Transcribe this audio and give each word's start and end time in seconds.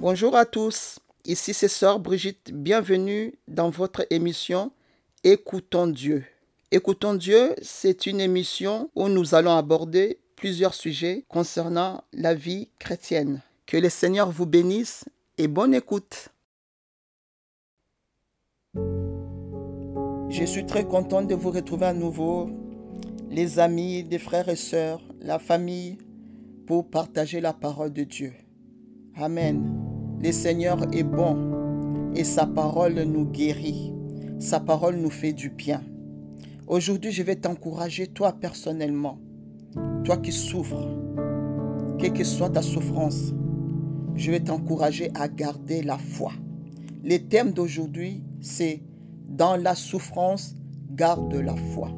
Bonjour 0.00 0.34
à 0.34 0.46
tous, 0.46 0.98
ici 1.26 1.52
c'est 1.52 1.68
Sœur 1.68 2.00
Brigitte, 2.00 2.52
bienvenue 2.54 3.34
dans 3.48 3.68
votre 3.68 4.06
émission 4.08 4.72
Écoutons 5.24 5.88
Dieu. 5.88 6.24
Écoutons 6.70 7.12
Dieu, 7.12 7.54
c'est 7.60 8.06
une 8.06 8.18
émission 8.18 8.88
où 8.94 9.10
nous 9.10 9.34
allons 9.34 9.54
aborder 9.54 10.18
plusieurs 10.36 10.72
sujets 10.72 11.26
concernant 11.28 12.02
la 12.14 12.32
vie 12.32 12.70
chrétienne. 12.78 13.42
Que 13.66 13.76
le 13.76 13.90
Seigneur 13.90 14.30
vous 14.30 14.46
bénisse 14.46 15.04
et 15.36 15.48
bonne 15.48 15.74
écoute. 15.74 16.30
Je 20.30 20.44
suis 20.46 20.64
très 20.64 20.86
content 20.86 21.20
de 21.20 21.34
vous 21.34 21.50
retrouver 21.50 21.84
à 21.84 21.92
nouveau, 21.92 22.48
les 23.28 23.58
amis, 23.58 24.02
les 24.04 24.18
frères 24.18 24.48
et 24.48 24.56
sœurs, 24.56 25.02
la 25.20 25.38
famille, 25.38 25.98
pour 26.66 26.88
partager 26.88 27.42
la 27.42 27.52
parole 27.52 27.92
de 27.92 28.04
Dieu. 28.04 28.32
Amen. 29.14 29.79
Le 30.22 30.32
Seigneur 30.32 30.78
est 30.92 31.02
bon 31.02 32.12
et 32.14 32.24
sa 32.24 32.46
parole 32.46 33.00
nous 33.04 33.24
guérit. 33.24 33.94
Sa 34.38 34.60
parole 34.60 34.96
nous 34.96 35.08
fait 35.08 35.32
du 35.32 35.48
bien. 35.48 35.82
Aujourd'hui, 36.66 37.10
je 37.10 37.22
vais 37.22 37.36
t'encourager, 37.36 38.06
toi 38.06 38.34
personnellement, 38.38 39.18
toi 40.04 40.18
qui 40.18 40.30
souffres, 40.32 40.86
quelle 41.98 42.12
que 42.12 42.24
soit 42.24 42.50
ta 42.50 42.60
souffrance, 42.60 43.32
je 44.14 44.30
vais 44.30 44.40
t'encourager 44.40 45.10
à 45.14 45.26
garder 45.26 45.82
la 45.82 45.96
foi. 45.96 46.32
Le 47.02 47.16
thème 47.16 47.52
d'aujourd'hui, 47.52 48.22
c'est 48.42 48.82
dans 49.26 49.56
la 49.56 49.74
souffrance, 49.74 50.54
garde 50.90 51.34
la 51.34 51.56
foi. 51.56 51.88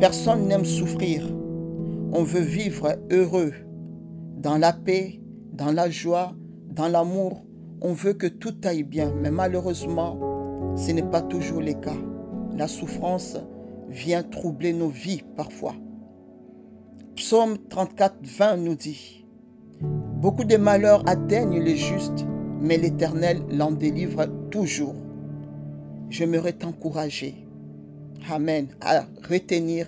Personne 0.00 0.48
n'aime 0.48 0.64
souffrir. 0.64 1.28
On 2.12 2.22
veut 2.22 2.40
vivre 2.40 2.96
heureux, 3.10 3.52
dans 4.38 4.56
la 4.56 4.72
paix, 4.72 5.20
dans 5.52 5.72
la 5.72 5.90
joie, 5.90 6.34
dans 6.74 6.88
l'amour. 6.88 7.44
On 7.80 7.92
veut 7.92 8.12
que 8.12 8.26
tout 8.26 8.54
aille 8.64 8.82
bien, 8.82 9.12
mais 9.20 9.30
malheureusement, 9.30 10.18
ce 10.76 10.92
n'est 10.92 11.02
pas 11.02 11.22
toujours 11.22 11.60
le 11.60 11.72
cas. 11.72 11.96
La 12.56 12.68
souffrance 12.68 13.36
vient 13.88 14.22
troubler 14.22 14.72
nos 14.72 14.88
vies 14.88 15.22
parfois. 15.36 15.74
Psaume 17.16 17.58
34, 17.68 18.16
20 18.22 18.56
nous 18.58 18.74
dit, 18.74 19.26
Beaucoup 19.80 20.44
de 20.44 20.56
malheurs 20.56 21.02
atteignent 21.06 21.60
les 21.60 21.76
justes, 21.76 22.26
mais 22.60 22.76
l'Éternel 22.76 23.42
l'en 23.50 23.72
délivre 23.72 24.26
toujours 24.50 24.94
j'aimerais 26.12 26.52
t'encourager, 26.52 27.34
Amen, 28.30 28.68
à 28.82 29.06
retenir 29.28 29.86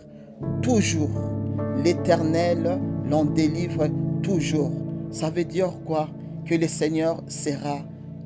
toujours 0.62 1.10
l'Éternel 1.84 2.80
l'en 3.08 3.26
délivre 3.26 3.86
toujours. 4.22 4.72
Ça 5.10 5.30
veut 5.30 5.44
dire 5.44 5.70
quoi? 5.84 6.08
Que 6.46 6.54
le 6.54 6.68
Seigneur 6.68 7.22
sera 7.26 7.78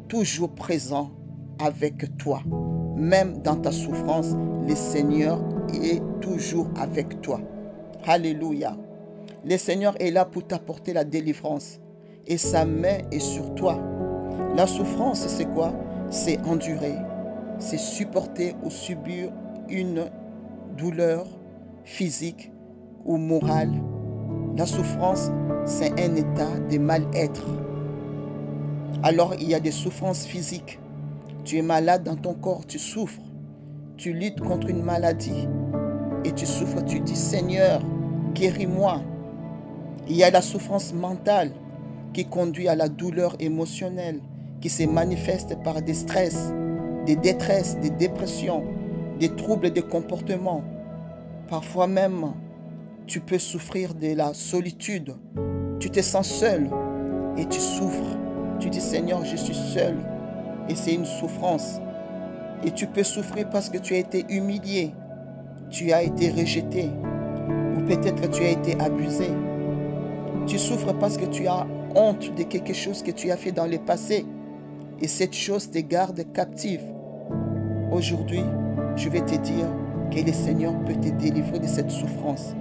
toujours 0.08 0.50
présent 0.50 1.10
avec 1.58 2.16
toi. 2.18 2.42
Même 2.96 3.42
dans 3.42 3.56
ta 3.56 3.70
souffrance, 3.70 4.34
le 4.66 4.74
Seigneur 4.74 5.40
est 5.72 6.02
toujours 6.20 6.68
avec 6.76 7.20
toi. 7.20 7.40
Alléluia. 8.06 8.76
Le 9.44 9.56
Seigneur 9.56 9.94
est 10.00 10.10
là 10.10 10.24
pour 10.24 10.46
t'apporter 10.46 10.92
la 10.92 11.04
délivrance 11.04 11.78
et 12.26 12.38
sa 12.38 12.64
main 12.64 12.98
est 13.12 13.20
sur 13.20 13.54
toi. 13.54 13.78
La 14.56 14.66
souffrance, 14.66 15.26
c'est 15.28 15.46
quoi? 15.52 15.72
C'est 16.10 16.40
endurer, 16.40 16.96
c'est 17.58 17.78
supporter 17.78 18.54
ou 18.64 18.70
subir 18.70 19.30
une 19.68 20.06
douleur 20.76 21.26
physique 21.84 22.50
ou 23.04 23.16
morale. 23.16 23.72
La 24.56 24.66
souffrance, 24.66 25.30
c'est 25.66 25.92
un 26.00 26.16
état 26.16 26.58
de 26.70 26.78
mal-être. 26.78 27.46
Alors 29.02 29.34
il 29.34 29.48
y 29.48 29.54
a 29.54 29.60
des 29.60 29.70
souffrances 29.70 30.24
physiques. 30.26 30.78
Tu 31.44 31.56
es 31.56 31.62
malade 31.62 32.04
dans 32.04 32.16
ton 32.16 32.34
corps, 32.34 32.66
tu 32.66 32.78
souffres. 32.78 33.22
Tu 33.96 34.12
luttes 34.12 34.40
contre 34.40 34.68
une 34.68 34.82
maladie 34.82 35.48
et 36.24 36.32
tu 36.32 36.46
souffres. 36.46 36.84
Tu 36.84 37.00
dis 37.00 37.16
Seigneur, 37.16 37.80
guéris-moi. 38.34 39.02
Il 40.08 40.16
y 40.16 40.24
a 40.24 40.30
la 40.30 40.42
souffrance 40.42 40.92
mentale 40.92 41.52
qui 42.12 42.24
conduit 42.24 42.68
à 42.68 42.74
la 42.74 42.88
douleur 42.88 43.36
émotionnelle, 43.40 44.20
qui 44.60 44.68
se 44.68 44.84
manifeste 44.84 45.56
par 45.62 45.82
des 45.82 45.94
stress, 45.94 46.52
des 47.06 47.16
détresses, 47.16 47.78
des 47.78 47.90
dépressions, 47.90 48.64
des 49.18 49.28
troubles 49.28 49.72
de 49.72 49.80
comportement. 49.80 50.62
Parfois 51.48 51.86
même, 51.86 52.32
tu 53.06 53.20
peux 53.20 53.38
souffrir 53.38 53.94
de 53.94 54.14
la 54.14 54.34
solitude. 54.34 55.14
Tu 55.80 55.90
te 55.90 56.00
sens 56.02 56.28
seul 56.28 56.68
et 57.36 57.46
tu 57.46 57.60
souffres. 57.60 58.16
Tu 58.60 58.70
dis 58.70 58.80
Seigneur, 58.80 59.24
je 59.24 59.36
suis 59.36 59.54
seul. 59.54 59.96
Et 60.68 60.74
c'est 60.74 60.94
une 60.94 61.04
souffrance. 61.04 61.80
Et 62.64 62.72
tu 62.72 62.86
peux 62.86 63.04
souffrir 63.04 63.48
parce 63.50 63.70
que 63.70 63.78
tu 63.78 63.94
as 63.94 63.98
été 63.98 64.24
humilié. 64.28 64.92
Tu 65.70 65.92
as 65.92 66.02
été 66.02 66.30
rejeté. 66.30 66.90
Ou 67.76 67.82
peut-être 67.82 68.30
tu 68.30 68.42
as 68.42 68.50
été 68.50 68.78
abusé. 68.80 69.28
Tu 70.46 70.58
souffres 70.58 70.92
parce 70.94 71.16
que 71.16 71.26
tu 71.26 71.46
as 71.46 71.66
honte 71.94 72.34
de 72.34 72.42
quelque 72.42 72.74
chose 72.74 73.02
que 73.02 73.10
tu 73.10 73.30
as 73.30 73.36
fait 73.36 73.52
dans 73.52 73.66
le 73.66 73.78
passé. 73.78 74.26
Et 75.00 75.06
cette 75.06 75.34
chose 75.34 75.70
te 75.70 75.78
garde 75.78 76.24
captive. 76.32 76.82
Aujourd'hui, 77.92 78.42
je 78.96 79.08
vais 79.08 79.20
te 79.20 79.36
dire 79.36 79.66
que 80.10 80.20
le 80.20 80.32
Seigneur 80.32 80.76
peut 80.84 80.94
te 80.94 81.08
délivrer 81.10 81.60
de 81.60 81.66
cette 81.66 81.90
souffrance. 81.90 82.54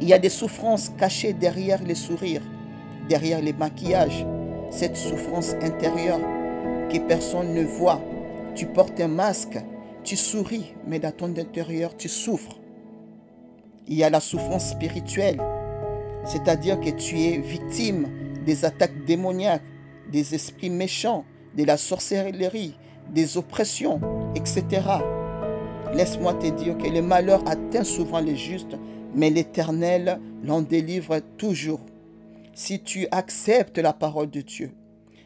Il 0.00 0.08
y 0.08 0.12
a 0.12 0.18
des 0.18 0.28
souffrances 0.28 0.90
cachées 0.90 1.32
derrière 1.32 1.82
les 1.82 1.94
sourires, 1.94 2.42
derrière 3.08 3.40
les 3.40 3.52
maquillages, 3.52 4.26
cette 4.70 4.96
souffrance 4.96 5.54
intérieure 5.62 6.20
que 6.90 6.98
personne 6.98 7.54
ne 7.54 7.64
voit. 7.64 8.00
Tu 8.54 8.66
portes 8.66 9.00
un 9.00 9.08
masque, 9.08 9.58
tu 10.04 10.16
souris, 10.16 10.74
mais 10.86 10.98
dans 10.98 11.12
ton 11.12 11.36
intérieur, 11.36 11.96
tu 11.96 12.08
souffres. 12.08 12.58
Il 13.88 13.94
y 13.94 14.04
a 14.04 14.10
la 14.10 14.20
souffrance 14.20 14.70
spirituelle, 14.70 15.40
c'est-à-dire 16.24 16.80
que 16.80 16.90
tu 16.90 17.20
es 17.20 17.38
victime 17.38 18.08
des 18.44 18.64
attaques 18.64 19.04
démoniaques, 19.04 19.62
des 20.10 20.34
esprits 20.34 20.70
méchants, 20.70 21.24
de 21.56 21.64
la 21.64 21.76
sorcellerie, 21.76 22.74
des 23.12 23.36
oppressions, 23.36 24.00
etc. 24.34 24.82
Laisse-moi 25.94 26.34
te 26.34 26.46
dire 26.48 26.76
que 26.76 26.88
le 26.88 27.02
malheur 27.02 27.42
atteint 27.46 27.84
souvent 27.84 28.20
les 28.20 28.36
justes, 28.36 28.76
mais 29.14 29.30
l'Éternel 29.30 30.20
l'en 30.44 30.60
délivre 30.60 31.20
toujours. 31.38 31.80
Si 32.58 32.80
tu 32.80 33.06
acceptes 33.10 33.76
la 33.76 33.92
parole 33.92 34.30
de 34.30 34.40
Dieu, 34.40 34.72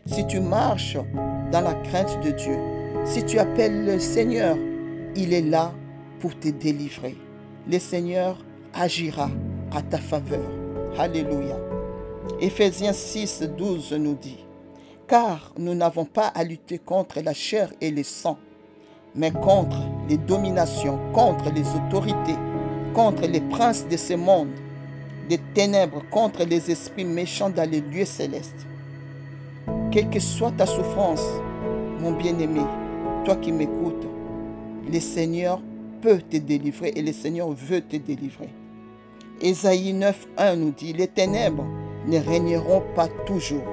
si 0.05 0.27
tu 0.27 0.41
marches 0.41 0.99
dans 1.53 1.61
la 1.61 1.75
crainte 1.75 2.19
de 2.25 2.33
Dieu, 2.33 2.59
si 3.05 3.25
tu 3.25 3.39
appelles 3.39 3.85
le 3.85 4.01
Seigneur, 4.01 4.57
il 5.15 5.33
est 5.33 5.41
là 5.41 5.73
pour 6.19 6.37
te 6.37 6.49
délivrer. 6.49 7.17
Le 7.69 7.79
Seigneur 7.79 8.37
agira 8.75 9.31
à 9.71 9.81
ta 9.81 9.99
faveur. 9.99 10.51
Alléluia. 10.99 11.57
Éphésiens 12.41 12.93
6, 12.93 13.45
12 13.57 13.93
nous 13.93 14.17
dit, 14.17 14.45
car 15.07 15.55
nous 15.57 15.77
n'avons 15.77 16.07
pas 16.07 16.27
à 16.27 16.43
lutter 16.43 16.81
contre 16.81 17.21
la 17.21 17.33
chair 17.33 17.73
et 17.81 17.93
le 17.93 18.03
sang, 18.03 18.39
mais 19.15 19.31
contre 19.31 19.79
les 20.09 20.19
dominations, 20.19 20.99
contre 21.13 21.53
les 21.53 21.69
autorités, 21.77 22.39
contre 22.93 23.29
les 23.29 23.41
princes 23.41 23.87
de 23.87 23.97
ce 23.97 24.15
monde, 24.15 24.51
ténèbres, 25.39 26.03
contre 26.11 26.45
les 26.45 26.71
esprits 26.71 27.05
méchants 27.05 27.51
dans 27.51 27.69
les 27.69 27.81
lieux 27.81 28.05
célestes. 28.05 28.67
Quelle 29.91 30.11
que 30.11 30.21
soit 30.21 30.53
ta 30.53 30.67
souffrance, 30.67 31.25
mon 32.01 32.13
bien-aimé, 32.13 32.63
toi 33.25 33.37
qui 33.37 33.53
m'écoutes, 33.53 34.07
le 34.91 35.01
Seigneur 35.01 35.61
peut 36.01 36.21
te 36.21 36.37
délivrer 36.37 36.93
et 36.97 37.03
le 37.03 37.13
Seigneur 37.13 37.51
veut 37.51 37.81
te 37.81 37.97
délivrer. 37.97 38.49
Ésaïe 39.41 39.93
9.1 39.93 40.57
nous 40.57 40.71
dit, 40.71 40.93
les 40.93 41.09
ténèbres 41.09 41.67
ne 42.07 42.19
régneront 42.19 42.83
pas 42.95 43.09
toujours 43.27 43.65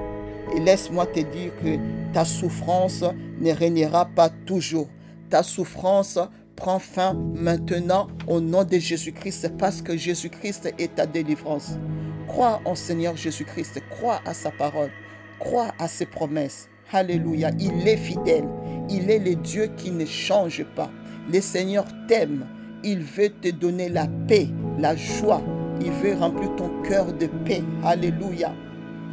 et 0.54 0.60
laisse-moi 0.60 1.06
te 1.06 1.20
dire 1.20 1.52
que 1.62 1.76
ta 2.12 2.24
souffrance 2.24 3.04
ne 3.40 3.52
régnera 3.52 4.06
pas 4.06 4.28
toujours. 4.28 4.88
Ta 5.30 5.42
souffrance 5.42 6.18
prend 6.58 6.80
fin 6.80 7.14
maintenant 7.34 8.08
au 8.26 8.40
nom 8.40 8.64
de 8.64 8.78
Jésus-Christ 8.78 9.52
parce 9.58 9.80
que 9.80 9.96
Jésus-Christ 9.96 10.74
est 10.78 10.96
ta 10.96 11.06
délivrance. 11.06 11.78
Crois 12.26 12.60
en 12.64 12.74
Seigneur 12.74 13.16
Jésus-Christ, 13.16 13.80
crois 13.88 14.20
à 14.26 14.34
sa 14.34 14.50
parole, 14.50 14.90
crois 15.38 15.72
à 15.78 15.86
ses 15.86 16.04
promesses. 16.04 16.68
Alléluia, 16.92 17.52
il 17.60 17.86
est 17.86 17.96
fidèle, 17.96 18.48
il 18.90 19.08
est 19.08 19.20
le 19.20 19.36
Dieu 19.36 19.70
qui 19.76 19.92
ne 19.92 20.04
change 20.04 20.64
pas. 20.74 20.90
Le 21.32 21.40
Seigneur 21.40 21.84
t'aime, 22.08 22.44
il 22.82 23.00
veut 23.00 23.30
te 23.30 23.50
donner 23.50 23.88
la 23.88 24.08
paix, 24.26 24.48
la 24.80 24.96
joie, 24.96 25.42
il 25.80 25.92
veut 25.92 26.14
remplir 26.14 26.56
ton 26.56 26.70
cœur 26.82 27.12
de 27.12 27.26
paix. 27.46 27.62
Alléluia. 27.84 28.52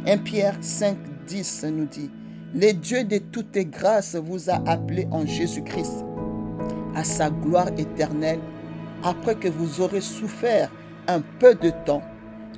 1 0.06 0.18
Pierre 0.18 0.56
5, 0.60 0.96
10 1.28 1.64
nous 1.72 1.86
dit, 1.86 2.10
le 2.54 2.72
Dieu 2.72 3.04
de 3.04 3.18
toutes 3.18 3.58
grâces 3.58 4.16
vous 4.16 4.50
a 4.50 4.60
appelé 4.66 5.06
en 5.12 5.24
Jésus-Christ 5.24 6.04
à 6.96 7.04
sa 7.04 7.30
gloire 7.30 7.68
éternelle. 7.76 8.40
Après 9.04 9.36
que 9.36 9.48
vous 9.48 9.82
aurez 9.82 10.00
souffert 10.00 10.72
un 11.06 11.20
peu 11.20 11.54
de 11.54 11.70
temps, 11.84 12.02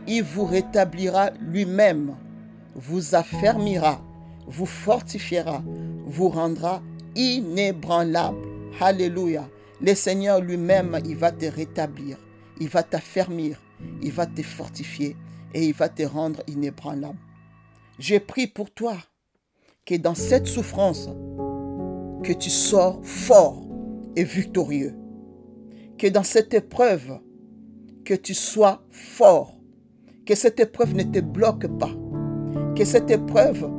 il 0.07 0.23
vous 0.23 0.47
rétablira 0.47 1.31
lui-même, 1.41 2.15
vous 2.75 3.17
affermira, 3.17 4.01
vous 4.47 4.65
fortifiera, 4.65 5.63
vous 6.07 6.29
rendra 6.29 6.81
inébranlable. 7.17 8.39
Alléluia. 8.81 9.47
Le 9.81 9.95
Seigneur 9.95 10.41
lui-même, 10.41 10.99
il 11.05 11.17
va 11.17 11.33
te 11.33 11.47
rétablir, 11.47 12.17
il 12.61 12.69
va 12.69 12.85
t'affermir, 12.85 13.61
il 14.03 14.13
va 14.13 14.27
te 14.27 14.43
fortifier 14.43 15.17
et 15.53 15.67
il 15.67 15.75
va 15.75 15.89
te 15.89 16.05
rendre 16.05 16.43
inébranlable. 16.47 17.19
J'ai 17.99 18.21
prie 18.21 18.47
pour 18.47 18.71
toi 18.71 18.97
que 19.85 19.97
dans 19.97 20.15
cette 20.15 20.47
souffrance, 20.47 21.09
que 22.23 22.33
tu 22.33 22.51
sors 22.51 23.01
fort 23.03 23.68
victorieux. 24.25 24.95
Que 25.99 26.07
dans 26.07 26.23
cette 26.23 26.55
épreuve, 26.55 27.19
que 28.05 28.15
tu 28.15 28.35
sois 28.35 28.83
fort. 28.91 29.59
Que 30.25 30.35
cette 30.35 30.61
épreuve 30.61 30.95
ne 30.95 31.03
te 31.03 31.21
bloque 31.21 31.67
pas. 31.79 31.91
Que 32.77 32.85
cette 32.85 33.11
épreuve 33.11 33.71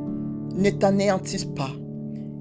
ne 0.54 0.70
t'anéantisse 0.70 1.46
pas. 1.46 1.72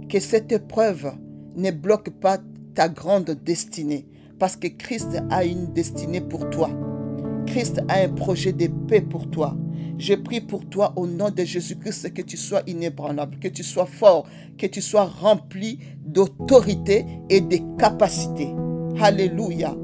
Que 0.09 0.19
cette 0.19 0.51
épreuve 0.51 1.11
ne 1.55 1.71
bloque 1.71 2.09
pas 2.09 2.39
ta 2.75 2.89
grande 2.89 3.31
destinée. 3.31 4.07
Parce 4.37 4.55
que 4.55 4.67
Christ 4.67 5.17
a 5.29 5.43
une 5.45 5.73
destinée 5.73 6.21
pour 6.21 6.49
toi. 6.49 6.69
Christ 7.45 7.81
a 7.87 7.99
un 7.99 8.09
projet 8.09 8.53
de 8.53 8.67
paix 8.67 9.01
pour 9.01 9.29
toi. 9.29 9.57
Je 9.97 10.13
prie 10.13 10.39
pour 10.39 10.65
toi 10.65 10.93
au 10.95 11.07
nom 11.07 11.29
de 11.29 11.43
Jésus-Christ 11.43 12.13
que 12.13 12.21
tu 12.21 12.37
sois 12.37 12.61
inébranlable, 12.67 13.37
que 13.39 13.49
tu 13.49 13.63
sois 13.63 13.85
fort, 13.85 14.27
que 14.57 14.65
tu 14.65 14.81
sois 14.81 15.05
rempli 15.05 15.79
d'autorité 16.05 17.05
et 17.29 17.41
de 17.41 17.57
capacités. 17.77 18.49
Alléluia. 19.01 19.75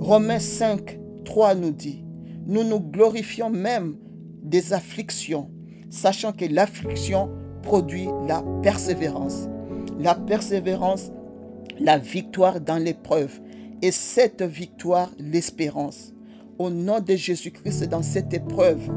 Romains 0.00 0.38
5, 0.38 0.98
3 1.24 1.54
nous 1.54 1.70
dit, 1.70 2.02
nous 2.46 2.64
nous 2.64 2.80
glorifions 2.80 3.50
même 3.50 3.96
des 4.42 4.72
afflictions, 4.72 5.50
sachant 5.90 6.32
que 6.32 6.44
l'affliction 6.46 7.30
produit 7.62 8.08
la 8.26 8.42
persévérance. 8.62 9.48
La 10.00 10.14
persévérance, 10.14 11.12
la 11.78 11.98
victoire 11.98 12.60
dans 12.60 12.78
l'épreuve. 12.82 13.40
Et 13.82 13.90
cette 13.90 14.42
victoire, 14.42 15.10
l'espérance. 15.18 16.12
Au 16.58 16.70
nom 16.70 17.00
de 17.00 17.16
Jésus-Christ, 17.16 17.88
dans 17.88 18.02
cette 18.02 18.34
épreuve, 18.34 18.90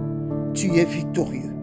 tu 0.53 0.75
es 0.77 0.85
victorieux. 0.85 1.53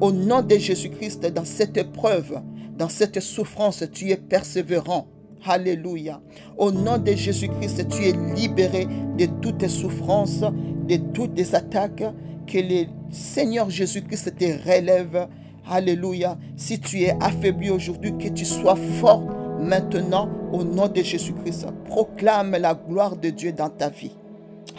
Au 0.00 0.10
nom 0.10 0.42
de 0.42 0.56
Jésus-Christ, 0.56 1.26
dans 1.26 1.44
cette 1.44 1.76
épreuve, 1.76 2.40
dans 2.78 2.88
cette 2.88 3.20
souffrance, 3.20 3.84
tu 3.92 4.10
es 4.10 4.16
persévérant. 4.16 5.06
Alléluia. 5.44 6.20
Au 6.56 6.70
nom 6.70 6.98
de 6.98 7.12
Jésus-Christ, 7.12 7.88
tu 7.88 8.04
es 8.04 8.34
libéré 8.34 8.86
de 9.18 9.26
toutes 9.40 9.58
tes 9.58 9.68
souffrances, 9.68 10.40
de 10.40 10.96
toutes 11.12 11.34
tes 11.34 11.54
attaques. 11.54 12.04
Que 12.46 12.58
le 12.58 12.86
Seigneur 13.10 13.70
Jésus-Christ 13.70 14.36
te 14.36 14.44
relève. 14.68 15.28
Alléluia. 15.68 16.38
Si 16.56 16.80
tu 16.80 17.02
es 17.02 17.16
affaibli 17.20 17.70
aujourd'hui, 17.70 18.16
que 18.18 18.28
tu 18.28 18.44
sois 18.44 18.76
fort 19.00 19.22
maintenant 19.60 20.28
au 20.52 20.64
nom 20.64 20.88
de 20.88 21.02
Jésus-Christ. 21.02 21.66
Proclame 21.84 22.56
la 22.56 22.74
gloire 22.74 23.16
de 23.16 23.30
Dieu 23.30 23.52
dans 23.52 23.70
ta 23.70 23.88
vie. 23.88 24.16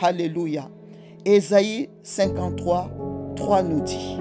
Alléluia. 0.02 0.70
Ésaïe 1.26 1.90
53, 2.04 2.90
3 3.36 3.64
nous 3.64 3.82
dit, 3.82 4.18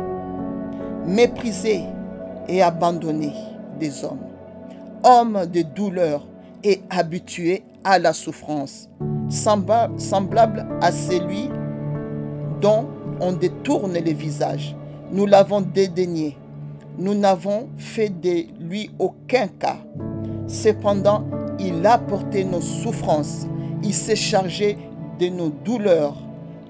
méprisé 1.07 1.81
et 2.49 2.63
abandonné 2.63 3.33
des 3.81 4.05
hommes, 4.05 4.21
hommes 5.03 5.47
de 5.53 5.63
douleur 5.63 6.27
et 6.63 6.83
habitués 6.91 7.65
à 7.83 7.99
la 7.99 8.13
souffrance, 8.13 8.89
semblable 9.29 10.67
à 10.81 10.93
celui 10.93 11.49
dont 12.61 12.87
on 13.21 13.33
détourne 13.33 13.95
les 13.95 14.15
visages. 14.15 14.77
Nous 15.11 15.27
l'avons 15.27 15.61
dédaigné. 15.61 16.37
Nous 16.99 17.15
n'avons 17.15 17.69
fait 17.77 18.09
de 18.09 18.45
lui 18.61 18.91
aucun 18.99 19.49
cas. 19.49 19.79
Cependant, 20.47 21.25
il 21.59 21.85
a 21.87 21.99
porté 21.99 22.45
nos 22.45 22.61
souffrances. 22.61 23.47
Il 23.83 23.95
s'est 23.95 24.17
chargé 24.17 24.79
nos 25.31 25.49
douleurs 25.49 26.17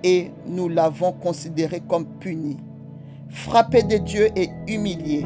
et 0.05 0.31
nous 0.47 0.69
l'avons 0.69 1.13
considéré 1.13 1.81
comme 1.81 2.07
puni. 2.07 2.57
Frappé 3.29 3.83
de 3.83 3.97
Dieu 3.97 4.29
et 4.37 4.51
humilié, 4.67 5.25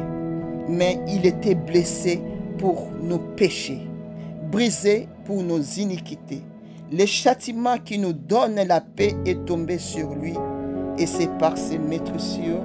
mais 0.67 0.99
il 1.07 1.25
était 1.25 1.55
blessé 1.55 2.21
pour 2.57 2.87
nos 3.01 3.19
péchés, 3.19 3.81
brisé 4.51 5.07
pour 5.25 5.43
nos 5.43 5.61
iniquités. 5.61 6.41
Le 6.91 7.05
châtiment 7.05 7.77
qui 7.83 7.99
nous 7.99 8.13
donne 8.13 8.55
la 8.55 8.79
paix 8.79 9.13
est 9.25 9.45
tombé 9.45 9.77
sur 9.77 10.15
lui, 10.15 10.33
et 10.97 11.05
c'est 11.05 11.29
par 11.37 11.57
ses 11.57 11.77
maîtressures 11.77 12.63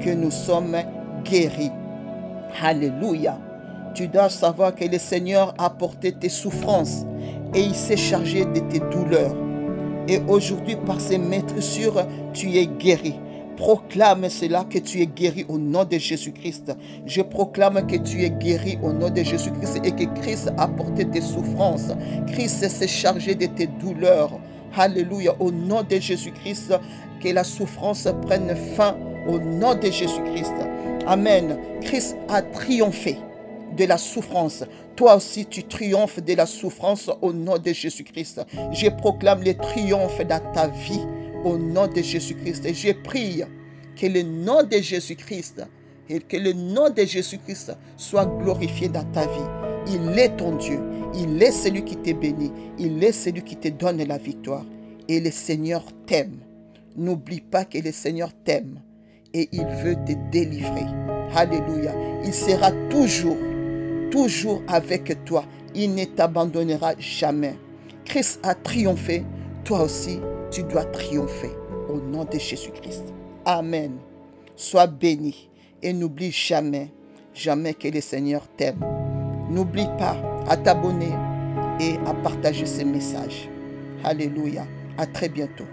que 0.00 0.10
nous 0.10 0.30
sommes 0.30 0.76
guéris. 1.24 1.72
Alléluia. 2.60 3.38
Tu 3.94 4.08
dois 4.08 4.30
savoir 4.30 4.74
que 4.74 4.84
le 4.84 4.98
Seigneur 4.98 5.54
a 5.58 5.70
porté 5.70 6.12
tes 6.12 6.28
souffrances 6.28 7.04
et 7.54 7.60
il 7.60 7.74
s'est 7.74 7.96
chargé 7.96 8.44
de 8.44 8.60
tes 8.60 8.80
douleurs. 8.80 9.36
Et 10.08 10.20
aujourd'hui, 10.28 10.76
par 10.76 11.00
ses 11.00 11.18
maîtressures, 11.18 12.06
tu 12.32 12.56
es 12.56 12.66
guéri. 12.66 13.14
Proclame 13.56 14.28
cela 14.28 14.64
que 14.64 14.78
tu 14.78 15.00
es 15.00 15.06
guéri 15.06 15.44
au 15.48 15.58
nom 15.58 15.84
de 15.84 15.98
Jésus-Christ. 15.98 16.74
Je 17.06 17.22
proclame 17.22 17.86
que 17.86 17.96
tu 17.96 18.22
es 18.24 18.30
guéri 18.30 18.78
au 18.82 18.92
nom 18.92 19.10
de 19.10 19.22
Jésus-Christ 19.22 19.80
et 19.84 19.92
que 19.92 20.04
Christ 20.20 20.50
a 20.58 20.66
porté 20.66 21.04
tes 21.04 21.20
souffrances. 21.20 21.92
Christ 22.28 22.68
s'est 22.68 22.88
chargé 22.88 23.34
de 23.34 23.46
tes 23.46 23.66
douleurs. 23.66 24.32
Alléluia. 24.76 25.34
Au 25.38 25.50
nom 25.52 25.82
de 25.82 25.96
Jésus-Christ, 25.96 26.74
que 27.20 27.28
la 27.28 27.44
souffrance 27.44 28.08
prenne 28.22 28.56
fin 28.76 28.96
au 29.28 29.38
nom 29.38 29.74
de 29.74 29.90
Jésus-Christ. 29.90 30.54
Amen. 31.06 31.56
Christ 31.82 32.16
a 32.28 32.42
triomphé 32.42 33.18
de 33.76 33.84
la 33.84 33.98
souffrance. 33.98 34.64
Toi 34.96 35.16
aussi, 35.16 35.46
tu 35.46 35.64
triomphes 35.64 36.20
de 36.20 36.34
la 36.34 36.46
souffrance 36.46 37.10
au 37.20 37.32
nom 37.32 37.58
de 37.58 37.72
Jésus-Christ. 37.72 38.42
Je 38.72 38.88
proclame 38.88 39.42
le 39.42 39.54
triomphe 39.54 40.20
dans 40.26 40.40
ta 40.52 40.68
vie 40.68 41.00
au 41.44 41.56
nom 41.58 41.86
de 41.86 42.02
Jésus-Christ. 42.02 42.66
Et 42.66 42.74
je 42.74 42.92
prie 42.92 43.42
que 43.96 44.06
le 44.06 44.22
nom 44.22 44.62
de 44.62 44.76
Jésus-Christ 44.76 45.62
et 46.08 46.20
que 46.20 46.36
le 46.36 46.52
nom 46.52 46.90
de 46.90 47.04
Jésus-Christ 47.04 47.72
soit 47.96 48.26
glorifié 48.26 48.88
dans 48.88 49.04
ta 49.12 49.26
vie. 49.26 49.92
Il 49.92 50.18
est 50.18 50.36
ton 50.36 50.56
Dieu. 50.56 50.80
Il 51.14 51.42
est 51.42 51.52
celui 51.52 51.84
qui 51.84 51.96
te 51.96 52.12
bénit. 52.12 52.52
Il 52.78 53.02
est 53.02 53.12
celui 53.12 53.42
qui 53.42 53.56
te 53.56 53.68
donne 53.68 54.02
la 54.02 54.18
victoire. 54.18 54.64
Et 55.08 55.20
le 55.20 55.30
Seigneur 55.30 55.84
t'aime. 56.06 56.38
N'oublie 56.96 57.40
pas 57.40 57.64
que 57.64 57.78
le 57.78 57.92
Seigneur 57.92 58.30
t'aime 58.44 58.80
et 59.34 59.48
il 59.52 59.64
veut 59.64 59.96
te 60.04 60.12
délivrer. 60.30 60.86
Alléluia. 61.34 61.92
Il 62.24 62.34
sera 62.34 62.70
toujours 62.90 63.36
toujours 64.12 64.62
avec 64.68 65.24
toi. 65.24 65.44
Il 65.74 65.94
ne 65.94 66.04
t'abandonnera 66.04 66.92
jamais. 66.98 67.56
Christ 68.04 68.38
a 68.42 68.54
triomphé. 68.54 69.24
Toi 69.64 69.82
aussi, 69.84 70.20
tu 70.50 70.62
dois 70.64 70.84
triompher. 70.84 71.50
Au 71.88 71.98
nom 71.98 72.24
de 72.24 72.38
Jésus-Christ. 72.38 73.04
Amen. 73.44 73.96
Sois 74.54 74.86
béni 74.86 75.48
et 75.82 75.92
n'oublie 75.92 76.30
jamais, 76.30 76.92
jamais 77.34 77.74
que 77.74 77.88
le 77.88 78.00
Seigneur 78.00 78.46
t'aime. 78.56 78.80
N'oublie 79.50 79.88
pas 79.98 80.16
à 80.48 80.56
t'abonner 80.56 81.12
et 81.80 81.96
à 82.06 82.14
partager 82.14 82.66
ces 82.66 82.84
messages. 82.84 83.48
Alléluia. 84.04 84.66
À 84.98 85.06
très 85.06 85.30
bientôt. 85.30 85.66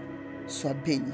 Sois 0.46 0.74
béni. 0.84 1.12